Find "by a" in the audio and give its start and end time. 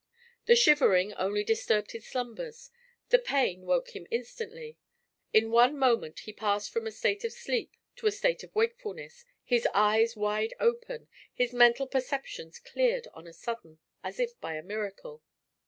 14.41-14.63